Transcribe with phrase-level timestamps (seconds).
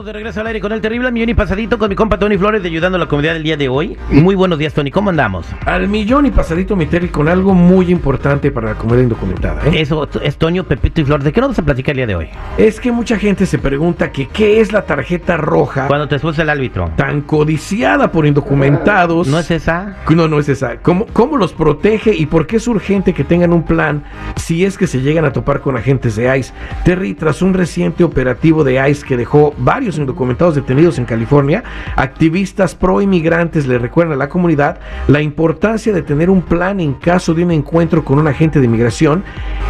[0.00, 2.38] Estamos de regreso al aire con el terrible millón y pasadito con mi compa Tony
[2.38, 3.98] Flores de ayudando a la comunidad del día de hoy.
[4.08, 4.90] Muy buenos días, Tony.
[4.90, 5.46] ¿Cómo andamos?
[5.66, 9.66] Al millón y pasadito, mi Terry, con algo muy importante para la comunidad indocumentada.
[9.66, 9.82] ¿eh?
[9.82, 11.22] Eso es Toño, Pepito y Flor.
[11.22, 12.28] ¿De qué nos vas a platicar el día de hoy?
[12.56, 16.40] Es que mucha gente se pregunta que qué es la tarjeta roja Cuando te expulsa
[16.40, 16.90] el árbitro.
[16.96, 19.28] tan codiciada por indocumentados.
[19.28, 19.98] ¿No es esa?
[20.08, 20.78] No, no es esa.
[20.78, 24.04] ¿Cómo, ¿Cómo los protege y por qué es urgente que tengan un plan
[24.36, 26.54] si es que se llegan a topar con agentes de ICE?
[26.86, 31.62] Terry, tras un reciente operativo de ICE que dejó varios indocumentados detenidos en California,
[31.96, 36.94] activistas pro inmigrantes le recuerdan a la comunidad la importancia de tener un plan en
[36.94, 39.24] caso de un encuentro con un agente de inmigración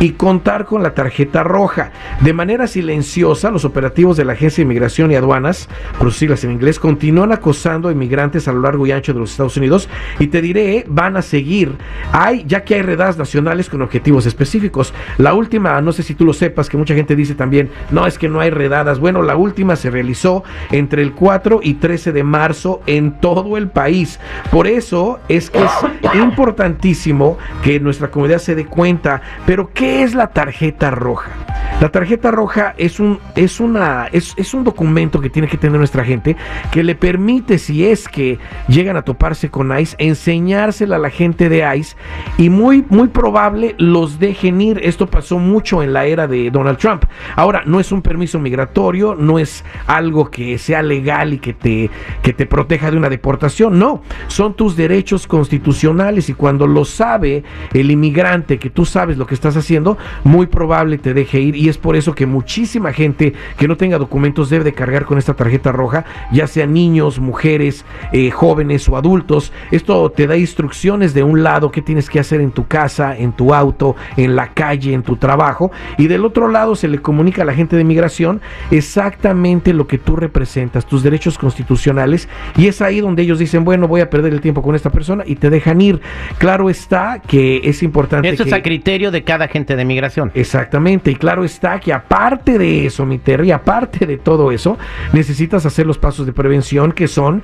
[0.00, 1.92] y contar con la tarjeta roja.
[2.20, 6.78] De manera silenciosa, los operativos de la Agencia de Inmigración y Aduanas, por en inglés,
[6.78, 10.40] continúan acosando a inmigrantes a lo largo y ancho de los Estados Unidos y te
[10.40, 11.72] diré, van a seguir.
[12.12, 14.94] Hay, ya que hay redadas nacionales con objetivos específicos.
[15.18, 18.18] La última, no sé si tú lo sepas, que mucha gente dice también, no, es
[18.18, 18.98] que no hay redadas.
[18.98, 23.68] Bueno, la última se realizó entre el 4 y 13 de marzo en todo el
[23.68, 24.18] país.
[24.50, 25.70] Por eso es que es
[26.14, 29.20] importantísimo que nuestra comunidad se dé cuenta.
[29.46, 31.43] Pero, ¿qué es la tarjeta roja?
[31.80, 35.76] La tarjeta roja es un, es una, es, es un documento que tiene que tener
[35.76, 36.36] nuestra gente
[36.70, 41.48] que le permite, si es que llegan a toparse con ICE, enseñársela a la gente
[41.48, 41.96] de ICE
[42.38, 44.80] y muy, muy probable los dejen ir.
[44.84, 47.04] Esto pasó mucho en la era de Donald Trump.
[47.34, 51.90] Ahora, no es un permiso migratorio, no es algo que sea legal y que te,
[52.22, 57.42] que te proteja de una deportación, no, son tus derechos constitucionales y cuando lo sabe
[57.72, 61.78] el inmigrante que tú sabes lo que estás haciendo, muy probable te deje ir es
[61.78, 65.72] por eso que muchísima gente que no tenga documentos debe de cargar con esta tarjeta
[65.72, 69.52] roja, ya sea niños, mujeres, eh, jóvenes o adultos.
[69.70, 73.32] Esto te da instrucciones de un lado qué tienes que hacer en tu casa, en
[73.32, 77.42] tu auto, en la calle, en tu trabajo y del otro lado se le comunica
[77.42, 82.82] a la gente de migración exactamente lo que tú representas, tus derechos constitucionales y es
[82.82, 85.50] ahí donde ellos dicen, bueno, voy a perder el tiempo con esta persona y te
[85.50, 86.00] dejan ir.
[86.38, 88.50] Claro está que es importante Eso que...
[88.50, 90.30] es a criterio de cada agente de migración.
[90.34, 94.78] Exactamente, y claro está que aparte de eso, mi Terry, aparte de todo eso,
[95.12, 97.42] necesitas hacer los pasos de prevención que son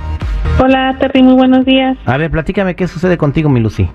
[0.60, 1.98] Hola, Terry, muy buenos días.
[2.06, 3.90] A ver, platícame qué sucede contigo, mi Lucy.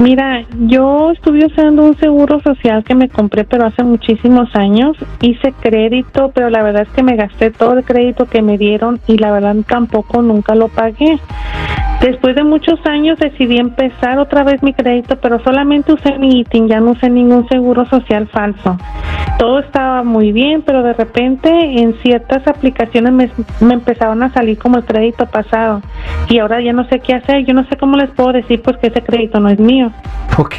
[0.00, 4.96] Mira, yo estuve usando un seguro social que me compré, pero hace muchísimos años.
[5.20, 9.00] Hice crédito, pero la verdad es que me gasté todo el crédito que me dieron
[9.08, 11.18] y la verdad tampoco nunca lo pagué.
[12.00, 16.68] Después de muchos años decidí empezar otra vez mi crédito, pero solamente usé mi ITIN,
[16.68, 18.78] ya no usé ningún seguro social falso.
[19.38, 21.48] Todo estaba muy bien, pero de repente
[21.80, 25.80] en ciertas aplicaciones me, me empezaron a salir como el crédito pasado
[26.28, 27.44] y ahora ya no sé qué hacer.
[27.46, 29.92] Yo no sé cómo les puedo decir pues que ese crédito no es mío.
[30.36, 30.54] Ok,